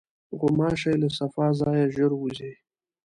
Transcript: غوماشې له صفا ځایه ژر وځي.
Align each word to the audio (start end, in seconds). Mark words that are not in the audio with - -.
غوماشې 0.39 0.93
له 1.01 1.09
صفا 1.17 1.47
ځایه 1.59 1.85
ژر 1.95 2.11
وځي. 2.17 2.53